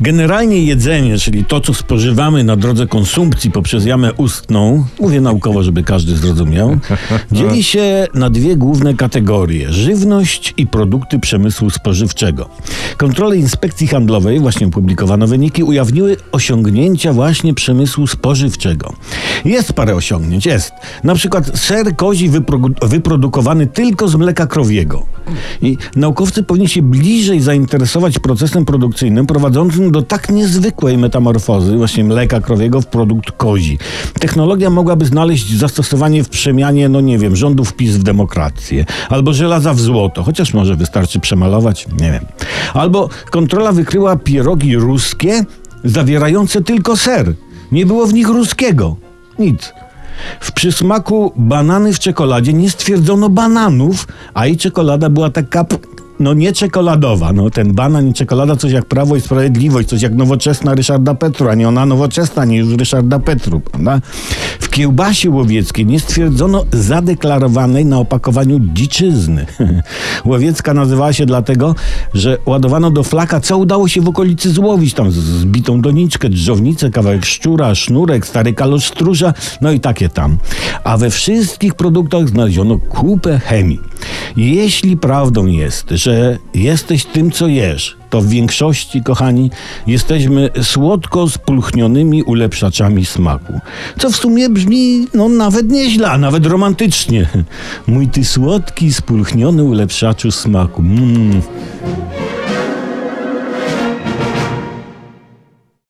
[0.00, 5.82] Generalnie jedzenie, czyli to, co spożywamy na drodze konsumpcji poprzez jamę ustną, mówię naukowo, żeby
[5.82, 6.78] każdy zrozumiał,
[7.32, 12.48] dzieli się na dwie główne kategorie: żywność i produkty przemysłu spożywczego.
[12.96, 18.92] Kontrole inspekcji handlowej, właśnie opublikowano wyniki, ujawniły osiągnięcia właśnie przemysłu spożywczego.
[19.44, 20.72] Jest parę osiągnięć, jest.
[21.04, 25.17] Na przykład ser kozi wypro- wyprodukowany tylko z mleka krowiego.
[25.62, 32.40] I naukowcy powinni się bliżej zainteresować procesem produkcyjnym prowadzącym do tak niezwykłej metamorfozy właśnie mleka
[32.40, 33.78] krowiego w produkt kozi.
[34.20, 39.74] Technologia mogłaby znaleźć zastosowanie w przemianie, no nie wiem, rządów PiS w demokrację, albo żelaza
[39.74, 42.24] w złoto, chociaż może wystarczy przemalować, nie wiem.
[42.74, 45.44] Albo kontrola wykryła pierogi ruskie
[45.84, 47.34] zawierające tylko ser.
[47.72, 48.96] Nie było w nich ruskiego.
[49.38, 49.72] Nic.
[50.40, 55.64] W przysmaku banany w czekoladzie nie stwierdzono bananów, a i czekolada była taka,
[56.20, 57.32] no nie czekoladowa.
[57.32, 61.48] No ten banan i czekolada coś jak Prawo i Sprawiedliwość, coś jak nowoczesna Ryszarda Petru,
[61.48, 64.00] a nie ona nowoczesna, nie już Ryszarda Petru, prawda?
[64.60, 69.46] W kiełbasie łowieckiej nie stwierdzono zadeklarowanej na opakowaniu dziczyzny.
[70.24, 71.74] Łowiecka nazywała się dlatego,
[72.14, 74.94] że ładowano do flaka, co udało się w okolicy złowić.
[74.94, 80.38] Tam zbitą doniczkę, drżownicę, kawałek szczura, sznurek, stary kalosz stróża, no i takie tam.
[80.84, 83.80] A we wszystkich produktach znaleziono kupę chemii.
[84.38, 89.50] Jeśli prawdą jest, że jesteś tym, co jesz, to w większości, kochani,
[89.86, 93.60] jesteśmy słodko spulchnionymi ulepszaczami smaku.
[93.98, 97.28] Co w sumie brzmi, no nawet nieźle, a nawet romantycznie.
[97.86, 100.82] Mój ty słodki, spulchniony ulepszaczu smaku.
[100.82, 101.42] Mm.